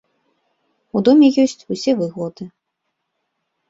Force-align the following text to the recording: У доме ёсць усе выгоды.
У 0.95 1.03
доме 1.09 1.27
ёсць 1.45 1.55
усе 1.77 1.91
выгоды. 2.03 2.53